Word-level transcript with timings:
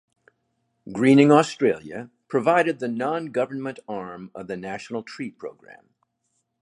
Greening 0.91 1.31
Australia 1.31 2.09
provided 2.27 2.79
the 2.79 2.87
non-government 2.87 3.77
arm 3.87 4.31
of 4.33 4.47
the 4.47 4.57
National 4.57 5.03
Tree 5.03 5.29
Program. 5.29 5.89